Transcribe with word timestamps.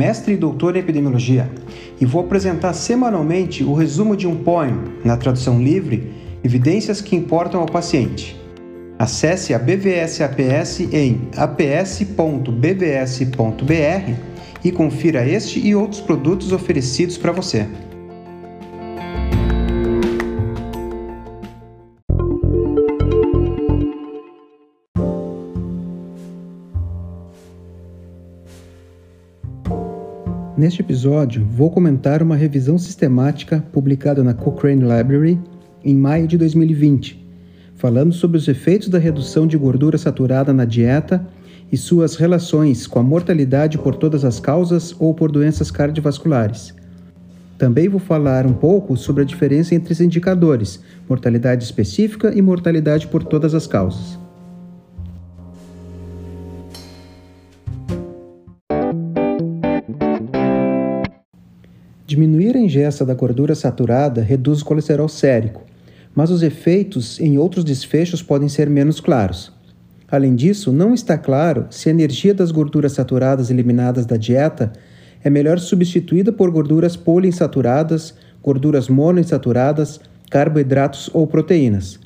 mestre 0.00 0.32
e 0.32 0.36
doutor 0.36 0.76
em 0.76 0.78
epidemiologia, 0.78 1.50
e 2.00 2.06
vou 2.06 2.22
apresentar 2.22 2.72
semanalmente 2.72 3.62
o 3.62 3.74
resumo 3.74 4.16
de 4.16 4.26
um 4.26 4.34
poema, 4.34 4.84
na 5.04 5.14
tradução 5.14 5.62
livre, 5.62 6.10
Evidências 6.42 7.02
que 7.02 7.14
importam 7.14 7.60
ao 7.60 7.66
paciente. 7.66 8.34
Acesse 8.98 9.52
a 9.52 9.58
BVS 9.58 10.22
APS 10.22 10.80
em 10.90 11.28
aps.bvs.br 11.36 12.44
e 14.64 14.72
confira 14.72 15.28
este 15.28 15.60
e 15.60 15.74
outros 15.74 16.00
produtos 16.00 16.50
oferecidos 16.50 17.18
para 17.18 17.30
você. 17.30 17.66
Neste 30.56 30.82
episódio, 30.82 31.46
vou 31.48 31.70
comentar 31.70 32.22
uma 32.22 32.34
revisão 32.34 32.76
sistemática 32.76 33.64
publicada 33.72 34.24
na 34.24 34.34
Cochrane 34.34 34.82
Library 34.82 35.38
em 35.84 35.94
maio 35.94 36.26
de 36.26 36.36
2020, 36.36 37.24
falando 37.76 38.12
sobre 38.12 38.36
os 38.36 38.48
efeitos 38.48 38.88
da 38.88 38.98
redução 38.98 39.46
de 39.46 39.56
gordura 39.56 39.96
saturada 39.96 40.52
na 40.52 40.64
dieta 40.64 41.24
e 41.70 41.76
suas 41.76 42.16
relações 42.16 42.86
com 42.86 42.98
a 42.98 43.02
mortalidade 43.02 43.78
por 43.78 43.94
todas 43.94 44.24
as 44.24 44.40
causas 44.40 44.94
ou 44.98 45.14
por 45.14 45.30
doenças 45.30 45.70
cardiovasculares. 45.70 46.74
Também 47.56 47.88
vou 47.88 48.00
falar 48.00 48.44
um 48.44 48.52
pouco 48.52 48.96
sobre 48.96 49.22
a 49.22 49.26
diferença 49.26 49.74
entre 49.74 49.92
os 49.92 50.00
indicadores, 50.00 50.80
mortalidade 51.08 51.62
específica 51.62 52.34
e 52.34 52.42
mortalidade 52.42 53.06
por 53.06 53.22
todas 53.22 53.54
as 53.54 53.68
causas. 53.68 54.18
Diminuir 62.10 62.56
a 62.56 62.58
ingesta 62.58 63.04
da 63.06 63.14
gordura 63.14 63.54
saturada 63.54 64.20
reduz 64.20 64.62
o 64.62 64.64
colesterol 64.64 65.08
sérico, 65.08 65.62
mas 66.12 66.28
os 66.32 66.42
efeitos 66.42 67.20
em 67.20 67.38
outros 67.38 67.62
desfechos 67.62 68.20
podem 68.20 68.48
ser 68.48 68.68
menos 68.68 68.98
claros. 68.98 69.52
Além 70.10 70.34
disso, 70.34 70.72
não 70.72 70.92
está 70.92 71.16
claro 71.16 71.66
se 71.70 71.88
a 71.88 71.92
energia 71.92 72.34
das 72.34 72.50
gorduras 72.50 72.94
saturadas 72.94 73.48
eliminadas 73.48 74.06
da 74.06 74.16
dieta 74.16 74.72
é 75.22 75.30
melhor 75.30 75.60
substituída 75.60 76.32
por 76.32 76.50
gorduras 76.50 76.96
poliinsaturadas, 76.96 78.12
gorduras 78.42 78.88
monoinsaturadas, 78.88 80.00
carboidratos 80.28 81.08
ou 81.14 81.28
proteínas. 81.28 82.00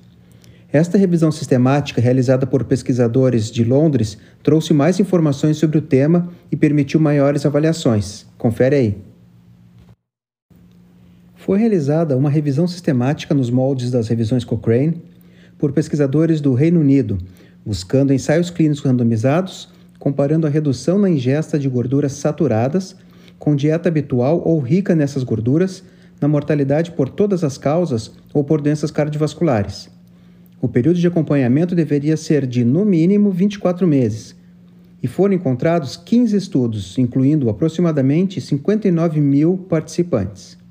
Esta 0.71 0.99
revisão 0.99 1.33
sistemática, 1.33 2.03
realizada 2.03 2.47
por 2.47 2.65
pesquisadores 2.65 3.51
de 3.51 3.65
Londres, 3.65 4.19
trouxe 4.43 4.75
mais 4.75 5.01
informações 5.01 5.57
sobre 5.57 5.79
o 5.79 5.81
tema 5.83 6.29
e 6.53 6.57
permitiu 6.57 7.01
maiores 7.01 7.47
avaliações. 7.47 8.27
Confere 8.37 8.77
aí. 8.77 9.14
Foi 11.45 11.59
realizada 11.59 12.17
uma 12.17 12.31
revisão 12.31 12.67
sistemática 12.67 13.35
nos 13.35 13.51
moldes 13.51 13.91
das 13.91 14.09
revisões 14.09 14.47
Cochrane 14.47 15.03
por 15.59 15.73
pesquisadores 15.73 16.41
do 16.41 16.55
Reino 16.55 16.81
Unido, 16.81 17.19
buscando 17.67 18.15
ensaios 18.15 18.49
clínicos 18.49 18.83
randomizados, 18.83 19.69
comparando 19.99 20.47
a 20.47 20.51
redução 20.51 20.99
na 20.99 21.11
ingesta 21.11 21.59
de 21.59 21.69
gorduras 21.69 22.13
saturadas 22.13 22.97
com 23.39 23.55
dieta 23.55 23.91
habitual 23.91 24.41
ou 24.43 24.59
rica 24.59 24.95
nessas 24.95 25.23
gorduras 25.23 25.85
na 26.19 26.27
mortalidade 26.27 26.93
por 26.93 27.11
todas 27.11 27.45
as 27.45 27.59
causas 27.59 28.13
ou 28.33 28.43
por 28.43 28.63
doenças 28.63 28.91
cardiovasculares. 28.91 29.91
O 30.63 30.67
período 30.67 30.99
de 30.99 31.07
acompanhamento 31.07 31.75
deveria 31.75 32.17
ser 32.17 32.47
de, 32.47 32.65
no 32.65 32.87
mínimo, 32.87 33.31
24 33.31 33.87
meses, 33.87 34.35
e 35.03 35.07
foram 35.07 35.35
encontrados 35.35 35.95
15 35.95 36.35
estudos, 36.39 36.97
incluindo 36.97 37.51
aproximadamente 37.51 38.41
59 38.41 39.21
mil 39.21 39.59
participantes. 39.69 40.64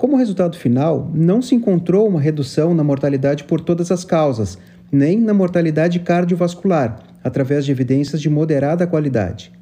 Como 0.00 0.16
resultado 0.16 0.56
final, 0.56 1.10
não 1.12 1.42
se 1.42 1.54
encontrou 1.54 2.08
uma 2.08 2.18
redução 2.18 2.72
na 2.72 2.82
mortalidade 2.82 3.44
por 3.44 3.60
todas 3.60 3.92
as 3.92 4.02
causas, 4.02 4.56
nem 4.90 5.20
na 5.20 5.34
mortalidade 5.34 6.00
cardiovascular, 6.00 7.02
através 7.22 7.66
de 7.66 7.70
evidências 7.70 8.18
de 8.18 8.30
moderada 8.30 8.86
qualidade. 8.86 9.52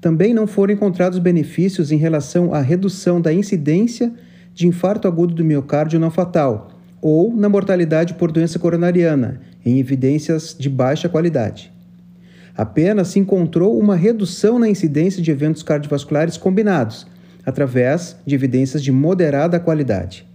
Também 0.00 0.32
não 0.32 0.46
foram 0.46 0.72
encontrados 0.72 1.18
benefícios 1.18 1.90
em 1.90 1.96
relação 1.96 2.54
à 2.54 2.60
redução 2.60 3.20
da 3.20 3.32
incidência 3.32 4.14
de 4.54 4.68
infarto 4.68 5.08
agudo 5.08 5.34
do 5.34 5.44
miocárdio 5.44 5.98
não 5.98 6.12
fatal 6.12 6.70
ou 7.02 7.34
na 7.36 7.48
mortalidade 7.48 8.14
por 8.14 8.30
doença 8.30 8.60
coronariana, 8.60 9.40
em 9.64 9.80
evidências 9.80 10.54
de 10.56 10.70
baixa 10.70 11.08
qualidade. 11.08 11.72
Apenas 12.56 13.08
se 13.08 13.18
encontrou 13.18 13.76
uma 13.76 13.96
redução 13.96 14.60
na 14.60 14.68
incidência 14.68 15.20
de 15.20 15.32
eventos 15.32 15.64
cardiovasculares 15.64 16.36
combinados 16.36 17.04
através 17.46 18.16
de 18.26 18.34
evidências 18.34 18.82
de 18.82 18.90
moderada 18.90 19.60
qualidade. 19.60 20.26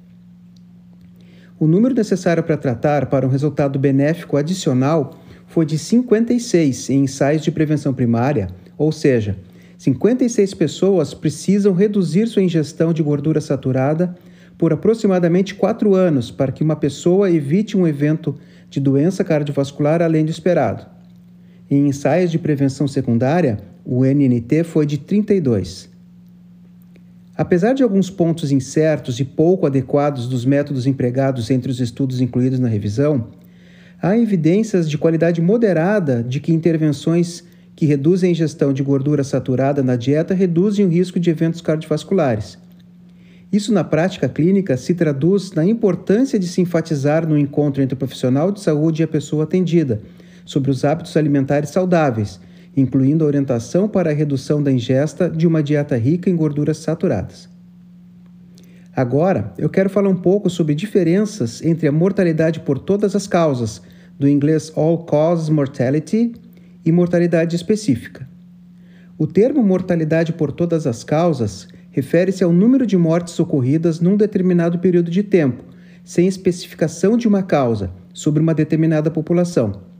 O 1.59 1.67
número 1.67 1.93
necessário 1.93 2.41
para 2.41 2.57
tratar 2.57 3.05
para 3.07 3.27
um 3.27 3.29
resultado 3.29 3.77
benéfico 3.77 4.37
adicional 4.37 5.19
foi 5.45 5.65
de 5.65 5.77
56 5.77 6.89
em 6.89 7.03
ensaios 7.03 7.43
de 7.43 7.51
prevenção 7.51 7.93
primária, 7.93 8.47
ou 8.77 8.91
seja, 8.91 9.37
56 9.77 10.53
pessoas 10.53 11.13
precisam 11.13 11.73
reduzir 11.73 12.27
sua 12.27 12.41
ingestão 12.41 12.93
de 12.93 13.03
gordura 13.03 13.41
saturada 13.41 14.15
por 14.57 14.71
aproximadamente 14.71 15.53
4 15.53 15.93
anos 15.93 16.31
para 16.31 16.51
que 16.51 16.63
uma 16.63 16.75
pessoa 16.75 17.29
evite 17.29 17.77
um 17.77 17.85
evento 17.85 18.37
de 18.69 18.79
doença 18.79 19.23
cardiovascular 19.23 20.01
além 20.01 20.23
do 20.23 20.31
esperado. 20.31 20.85
Em 21.69 21.87
ensaios 21.87 22.31
de 22.31 22.39
prevenção 22.39 22.87
secundária, 22.87 23.59
o 23.83 24.05
NNT 24.05 24.63
foi 24.63 24.85
de 24.85 24.97
32. 24.97 25.90
Apesar 27.37 27.73
de 27.73 27.81
alguns 27.81 28.09
pontos 28.09 28.51
incertos 28.51 29.19
e 29.19 29.23
pouco 29.23 29.65
adequados 29.65 30.27
dos 30.27 30.45
métodos 30.45 30.85
empregados 30.85 31.49
entre 31.49 31.71
os 31.71 31.79
estudos 31.79 32.19
incluídos 32.19 32.59
na 32.59 32.67
revisão, 32.67 33.29
há 34.01 34.17
evidências 34.17 34.89
de 34.89 34.97
qualidade 34.97 35.41
moderada 35.41 36.21
de 36.21 36.39
que 36.39 36.51
intervenções 36.51 37.43
que 37.73 37.85
reduzem 37.85 38.29
a 38.29 38.31
ingestão 38.31 38.73
de 38.73 38.83
gordura 38.83 39.23
saturada 39.23 39.81
na 39.81 39.95
dieta 39.95 40.33
reduzem 40.33 40.85
o 40.85 40.89
risco 40.89 41.19
de 41.19 41.29
eventos 41.29 41.61
cardiovasculares. 41.61 42.59
Isso, 43.51 43.73
na 43.73 43.83
prática 43.83 44.27
clínica, 44.27 44.75
se 44.75 44.93
traduz 44.93 45.53
na 45.53 45.65
importância 45.65 46.37
de 46.37 46.47
se 46.47 46.61
enfatizar 46.61 47.27
no 47.27 47.37
encontro 47.37 47.81
entre 47.81 47.95
o 47.95 47.97
profissional 47.97 48.51
de 48.51 48.61
saúde 48.61 49.01
e 49.01 49.05
a 49.05 49.07
pessoa 49.07 49.45
atendida 49.45 50.01
sobre 50.45 50.69
os 50.69 50.83
hábitos 50.83 51.15
alimentares 51.15 51.69
saudáveis 51.69 52.39
incluindo 52.75 53.23
a 53.23 53.27
orientação 53.27 53.87
para 53.87 54.09
a 54.09 54.13
redução 54.13 54.61
da 54.61 54.71
ingesta 54.71 55.29
de 55.29 55.45
uma 55.45 55.61
dieta 55.61 55.97
rica 55.97 56.29
em 56.29 56.35
gorduras 56.35 56.77
saturadas. 56.77 57.49
Agora, 58.95 59.53
eu 59.57 59.69
quero 59.69 59.89
falar 59.89 60.09
um 60.09 60.15
pouco 60.15 60.49
sobre 60.49 60.75
diferenças 60.75 61.61
entre 61.63 61.87
a 61.87 61.91
mortalidade 61.91 62.59
por 62.59 62.77
todas 62.77 63.15
as 63.15 63.25
causas, 63.25 63.81
do 64.19 64.27
inglês 64.27 64.71
All 64.75 65.05
Cause 65.05 65.51
Mortality, 65.51 66.33
e 66.85 66.91
mortalidade 66.91 67.55
específica. 67.55 68.27
O 69.17 69.27
termo 69.27 69.63
mortalidade 69.63 70.33
por 70.33 70.51
todas 70.51 70.87
as 70.87 71.03
causas 71.03 71.67
refere-se 71.91 72.43
ao 72.43 72.51
número 72.51 72.87
de 72.87 72.97
mortes 72.97 73.39
ocorridas 73.39 73.99
num 73.99 74.17
determinado 74.17 74.79
período 74.79 75.11
de 75.11 75.21
tempo, 75.21 75.63
sem 76.03 76.27
especificação 76.27 77.15
de 77.15 77.27
uma 77.27 77.43
causa, 77.43 77.91
sobre 78.13 78.41
uma 78.41 78.53
determinada 78.53 79.11
população. 79.11 79.90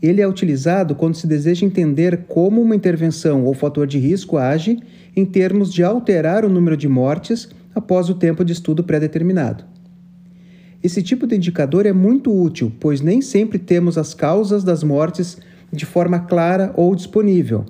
Ele 0.00 0.20
é 0.20 0.28
utilizado 0.28 0.94
quando 0.94 1.16
se 1.16 1.26
deseja 1.26 1.66
entender 1.66 2.24
como 2.28 2.62
uma 2.62 2.76
intervenção 2.76 3.44
ou 3.44 3.54
fator 3.54 3.86
de 3.86 3.98
risco 3.98 4.36
age 4.36 4.78
em 5.16 5.24
termos 5.24 5.72
de 5.72 5.82
alterar 5.82 6.44
o 6.44 6.48
número 6.48 6.76
de 6.76 6.88
mortes 6.88 7.48
após 7.74 8.08
o 8.08 8.14
tempo 8.14 8.44
de 8.44 8.52
estudo 8.52 8.84
pré-determinado. 8.84 9.64
Esse 10.82 11.02
tipo 11.02 11.26
de 11.26 11.34
indicador 11.34 11.86
é 11.86 11.92
muito 11.92 12.32
útil, 12.32 12.72
pois 12.78 13.00
nem 13.00 13.20
sempre 13.20 13.58
temos 13.58 13.98
as 13.98 14.14
causas 14.14 14.62
das 14.62 14.84
mortes 14.84 15.36
de 15.72 15.84
forma 15.84 16.20
clara 16.20 16.72
ou 16.76 16.94
disponível, 16.94 17.66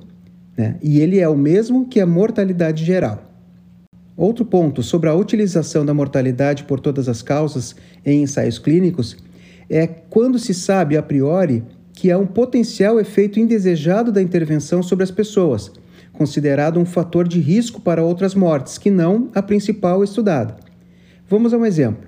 né? 0.57 0.77
e 0.83 1.01
ele 1.01 1.19
é 1.19 1.29
o 1.29 1.37
mesmo 1.37 1.89
que 1.89 2.01
a 2.01 2.07
mortalidade 2.07 2.85
geral. 2.85 3.25
Outro 4.15 4.45
ponto 4.45 4.83
sobre 4.83 5.09
a 5.09 5.15
utilização 5.15 5.87
da 5.87 5.95
mortalidade 5.95 6.65
por 6.65 6.81
todas 6.81 7.09
as 7.09 7.23
causas 7.23 7.75
em 8.05 8.23
ensaios 8.23 8.59
clínicos 8.59 9.17
é 9.71 9.87
quando 9.87 10.39
se 10.39 10.53
sabe 10.53 10.97
a 10.97 11.03
priori 11.03 11.63
que 11.99 12.13
há 12.13 12.17
um 12.17 12.29
potencial 12.29 13.01
efeito 13.01 13.41
indesejado 13.41 14.13
da 14.13 14.23
intervenção 14.23 14.85
sobre 14.85 15.03
as 15.03 15.11
pessoas, 15.11 15.69
considerado 16.13 16.79
um 16.79 16.85
fator 16.85 17.27
de 17.27 17.41
risco 17.41 17.81
para 17.81 18.05
outras 18.05 18.37
mortes, 18.37 18.79
que 18.79 18.89
não 18.89 19.29
a 19.35 19.43
principal 19.43 20.05
estudada. 20.05 20.57
Vamos 21.29 21.53
a 21.53 21.59
um 21.59 21.67
exemplo 21.67 22.07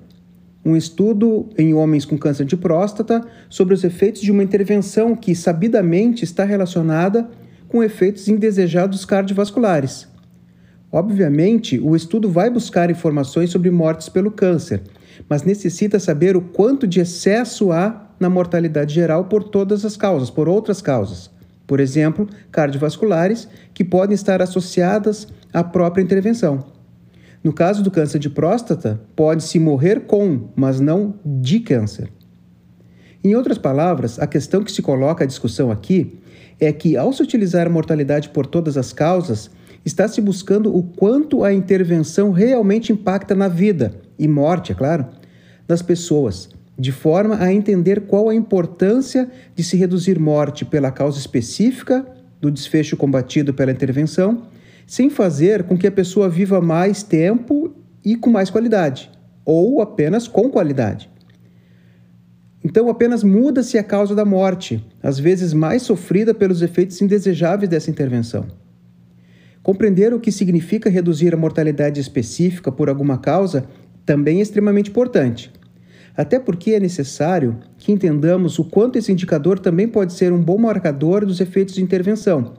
um 0.63 0.77
estudo 0.77 1.49
em 1.57 1.73
homens 1.73 2.05
com 2.05 2.17
câncer 2.17 2.45
de 2.45 2.55
próstata 2.55 3.25
sobre 3.49 3.73
os 3.73 3.83
efeitos 3.83 4.21
de 4.21 4.31
uma 4.31 4.43
intervenção 4.43 5.15
que 5.15 5.33
sabidamente 5.33 6.23
está 6.23 6.45
relacionada 6.45 7.27
com 7.67 7.83
efeitos 7.83 8.27
indesejados 8.27 9.03
cardiovasculares. 9.03 10.07
Obviamente, 10.91 11.79
o 11.79 11.95
estudo 11.95 12.29
vai 12.29 12.49
buscar 12.49 12.91
informações 12.91 13.49
sobre 13.49 13.71
mortes 13.71 14.07
pelo 14.07 14.29
câncer, 14.29 14.83
mas 15.27 15.41
necessita 15.41 15.99
saber 15.99 16.37
o 16.37 16.41
quanto 16.41 16.87
de 16.87 16.99
excesso 16.99 17.71
há 17.71 18.10
na 18.21 18.29
mortalidade 18.29 18.93
geral 18.93 19.25
por 19.25 19.43
todas 19.43 19.83
as 19.83 19.97
causas, 19.97 20.29
por 20.29 20.47
outras 20.47 20.81
causas. 20.81 21.31
Por 21.65 21.79
exemplo, 21.79 22.29
cardiovasculares, 22.51 23.47
que 23.73 23.83
podem 23.83 24.13
estar 24.13 24.41
associadas 24.41 25.27
à 25.51 25.63
própria 25.63 26.03
intervenção. 26.03 26.65
No 27.43 27.51
caso 27.51 27.81
do 27.81 27.89
câncer 27.89 28.19
de 28.19 28.29
próstata, 28.29 29.01
pode-se 29.15 29.57
morrer 29.57 30.01
com, 30.01 30.49
mas 30.55 30.79
não 30.79 31.15
de 31.25 31.59
câncer. 31.59 32.11
Em 33.23 33.35
outras 33.35 33.57
palavras, 33.57 34.19
a 34.19 34.27
questão 34.27 34.63
que 34.63 34.71
se 34.71 34.83
coloca 34.83 35.23
à 35.23 35.27
discussão 35.27 35.71
aqui 35.71 36.19
é 36.59 36.71
que, 36.71 36.95
ao 36.95 37.11
se 37.11 37.23
utilizar 37.23 37.65
a 37.65 37.71
mortalidade 37.71 38.29
por 38.29 38.45
todas 38.45 38.77
as 38.77 38.93
causas, 38.93 39.49
está 39.83 40.07
se 40.07 40.21
buscando 40.21 40.75
o 40.75 40.83
quanto 40.83 41.43
a 41.43 41.51
intervenção 41.51 42.31
realmente 42.31 42.93
impacta 42.93 43.33
na 43.33 43.47
vida 43.47 43.95
e 44.19 44.27
morte, 44.27 44.71
é 44.71 44.75
claro, 44.75 45.07
das 45.67 45.81
pessoas, 45.81 46.49
de 46.77 46.91
forma 46.91 47.41
a 47.41 47.53
entender 47.53 48.01
qual 48.01 48.29
a 48.29 48.35
importância 48.35 49.29
de 49.55 49.63
se 49.63 49.77
reduzir 49.77 50.19
morte 50.19 50.65
pela 50.65 50.91
causa 50.91 51.19
específica 51.19 52.05
do 52.39 52.49
desfecho 52.49 52.97
combatido 52.97 53.53
pela 53.53 53.71
intervenção 53.71 54.47
sem 54.91 55.09
fazer 55.09 55.63
com 55.63 55.77
que 55.77 55.87
a 55.87 55.91
pessoa 55.91 56.27
viva 56.27 56.59
mais 56.59 57.01
tempo 57.01 57.73
e 58.03 58.15
com 58.15 58.29
mais 58.29 58.49
qualidade, 58.49 59.09
ou 59.45 59.81
apenas 59.81 60.27
com 60.27 60.49
qualidade. 60.49 61.09
Então, 62.61 62.89
apenas 62.89 63.23
muda-se 63.23 63.77
a 63.77 63.83
causa 63.83 64.13
da 64.13 64.25
morte, 64.25 64.85
às 65.01 65.17
vezes 65.17 65.53
mais 65.53 65.83
sofrida 65.83 66.33
pelos 66.33 66.61
efeitos 66.61 67.01
indesejáveis 67.01 67.69
dessa 67.69 67.89
intervenção. 67.89 68.45
Compreender 69.63 70.13
o 70.13 70.19
que 70.19 70.31
significa 70.31 70.89
reduzir 70.89 71.33
a 71.33 71.37
mortalidade 71.37 72.01
específica 72.01 72.71
por 72.71 72.89
alguma 72.89 73.17
causa 73.17 73.65
também 74.05 74.39
é 74.39 74.41
extremamente 74.41 74.89
importante. 74.89 75.51
Até 76.15 76.39
porque 76.39 76.71
é 76.71 76.79
necessário 76.79 77.57
que 77.77 77.91
entendamos 77.91 78.59
o 78.59 78.65
quanto 78.65 78.97
esse 78.97 79.11
indicador 79.11 79.59
também 79.59 79.87
pode 79.87 80.13
ser 80.13 80.33
um 80.33 80.41
bom 80.41 80.57
marcador 80.57 81.25
dos 81.25 81.39
efeitos 81.39 81.75
de 81.75 81.81
intervenção, 81.81 82.53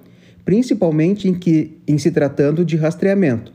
principalmente 0.44 1.28
em, 1.28 1.34
que, 1.34 1.78
em 1.86 1.98
se 1.98 2.10
tratando 2.10 2.64
de 2.64 2.76
rastreamento. 2.76 3.52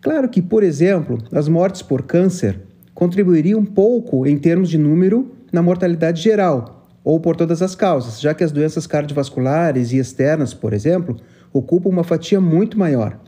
Claro 0.00 0.28
que, 0.28 0.40
por 0.40 0.62
exemplo, 0.62 1.18
as 1.32 1.48
mortes 1.48 1.82
por 1.82 2.02
câncer 2.02 2.60
contribuiriam 2.94 3.64
pouco 3.64 4.26
em 4.26 4.36
termos 4.36 4.68
de 4.68 4.78
número 4.78 5.32
na 5.52 5.62
mortalidade 5.62 6.22
geral, 6.22 6.86
ou 7.02 7.18
por 7.18 7.34
todas 7.34 7.62
as 7.62 7.74
causas, 7.74 8.20
já 8.20 8.34
que 8.34 8.44
as 8.44 8.52
doenças 8.52 8.86
cardiovasculares 8.86 9.92
e 9.92 9.98
externas, 9.98 10.52
por 10.52 10.72
exemplo, 10.72 11.16
ocupam 11.52 11.88
uma 11.88 12.04
fatia 12.04 12.40
muito 12.40 12.78
maior. 12.78 13.18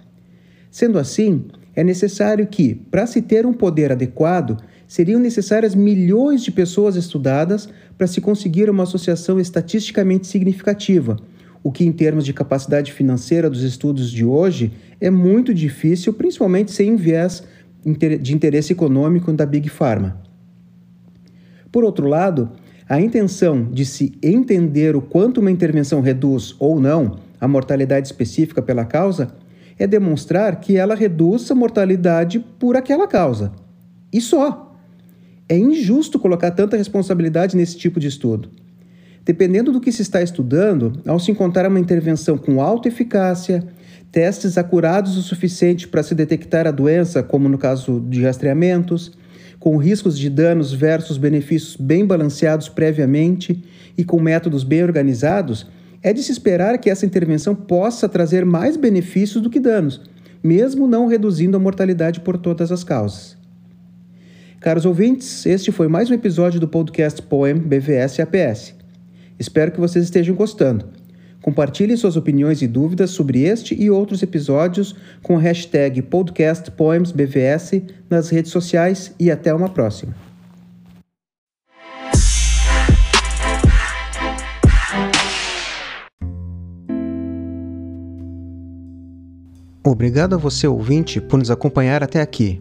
Sendo 0.70 0.98
assim, 0.98 1.46
é 1.74 1.82
necessário 1.82 2.46
que, 2.46 2.74
para 2.74 3.06
se 3.06 3.22
ter 3.22 3.46
um 3.46 3.52
poder 3.52 3.90
adequado, 3.90 4.58
seriam 4.90 5.20
necessárias 5.20 5.72
milhões 5.72 6.42
de 6.42 6.50
pessoas 6.50 6.96
estudadas 6.96 7.68
para 7.96 8.08
se 8.08 8.20
conseguir 8.20 8.68
uma 8.68 8.82
associação 8.82 9.38
estatisticamente 9.38 10.26
significativa 10.26 11.16
o 11.62 11.70
que, 11.70 11.84
em 11.84 11.92
termos 11.92 12.24
de 12.24 12.32
capacidade 12.32 12.92
financeira 12.92 13.50
dos 13.50 13.62
estudos 13.62 14.10
de 14.10 14.24
hoje, 14.24 14.72
é 15.00 15.10
muito 15.10 15.52
difícil, 15.52 16.12
principalmente 16.12 16.72
sem 16.72 16.96
viés 16.96 17.44
de 18.20 18.34
interesse 18.34 18.72
econômico 18.72 19.32
da 19.32 19.46
Big 19.46 19.68
Pharma. 19.68 20.20
Por 21.70 21.84
outro 21.84 22.08
lado, 22.08 22.50
a 22.88 23.00
intenção 23.00 23.70
de 23.70 23.84
se 23.84 24.12
entender 24.22 24.96
o 24.96 25.02
quanto 25.02 25.40
uma 25.40 25.50
intervenção 25.50 26.00
reduz 26.00 26.56
ou 26.58 26.80
não 26.80 27.18
a 27.40 27.46
mortalidade 27.46 28.08
específica 28.08 28.60
pela 28.60 28.84
causa 28.84 29.34
é 29.78 29.86
demonstrar 29.86 30.60
que 30.60 30.76
ela 30.76 30.94
reduz 30.94 31.50
a 31.50 31.54
mortalidade 31.54 32.40
por 32.58 32.76
aquela 32.76 33.06
causa. 33.06 33.52
E 34.12 34.20
só. 34.20 34.69
É 35.50 35.58
injusto 35.58 36.16
colocar 36.16 36.52
tanta 36.52 36.76
responsabilidade 36.76 37.56
nesse 37.56 37.76
tipo 37.76 37.98
de 37.98 38.06
estudo. 38.06 38.48
Dependendo 39.24 39.72
do 39.72 39.80
que 39.80 39.90
se 39.90 40.00
está 40.00 40.22
estudando, 40.22 40.92
ao 41.04 41.18
se 41.18 41.32
encontrar 41.32 41.68
uma 41.68 41.80
intervenção 41.80 42.38
com 42.38 42.62
alta 42.62 42.86
eficácia, 42.86 43.66
testes 44.12 44.56
acurados 44.56 45.16
o 45.16 45.22
suficiente 45.22 45.88
para 45.88 46.04
se 46.04 46.14
detectar 46.14 46.68
a 46.68 46.70
doença, 46.70 47.20
como 47.20 47.48
no 47.48 47.58
caso 47.58 48.00
de 48.08 48.22
rastreamentos, 48.22 49.10
com 49.58 49.76
riscos 49.76 50.16
de 50.16 50.30
danos 50.30 50.72
versus 50.72 51.18
benefícios 51.18 51.74
bem 51.74 52.06
balanceados 52.06 52.68
previamente 52.68 53.60
e 53.98 54.04
com 54.04 54.20
métodos 54.20 54.62
bem 54.62 54.84
organizados, 54.84 55.66
é 56.00 56.12
de 56.12 56.22
se 56.22 56.30
esperar 56.30 56.78
que 56.78 56.88
essa 56.88 57.04
intervenção 57.04 57.56
possa 57.56 58.08
trazer 58.08 58.44
mais 58.44 58.76
benefícios 58.76 59.42
do 59.42 59.50
que 59.50 59.58
danos, 59.58 60.00
mesmo 60.44 60.86
não 60.86 61.08
reduzindo 61.08 61.56
a 61.56 61.60
mortalidade 61.60 62.20
por 62.20 62.38
todas 62.38 62.70
as 62.70 62.84
causas. 62.84 63.39
Caros 64.60 64.84
ouvintes, 64.84 65.46
este 65.46 65.72
foi 65.72 65.88
mais 65.88 66.10
um 66.10 66.14
episódio 66.14 66.60
do 66.60 66.68
podcast 66.68 67.22
Poem 67.22 67.54
BVS 67.54 68.20
APS. 68.20 68.74
Espero 69.38 69.72
que 69.72 69.80
vocês 69.80 70.04
estejam 70.04 70.36
gostando. 70.36 70.84
Compartilhe 71.40 71.96
suas 71.96 72.14
opiniões 72.14 72.60
e 72.60 72.66
dúvidas 72.66 73.08
sobre 73.08 73.40
este 73.40 73.74
e 73.74 73.88
outros 73.88 74.22
episódios 74.22 74.94
com 75.22 75.38
a 75.38 75.40
hashtag 75.40 76.02
podcastpoemsbvs 76.02 77.84
nas 78.10 78.28
redes 78.28 78.52
sociais 78.52 79.14
e 79.18 79.30
até 79.30 79.54
uma 79.54 79.70
próxima. 79.70 80.14
Obrigado 89.82 90.34
a 90.34 90.38
você, 90.38 90.66
ouvinte, 90.66 91.18
por 91.18 91.38
nos 91.38 91.50
acompanhar 91.50 92.02
até 92.02 92.20
aqui. 92.20 92.60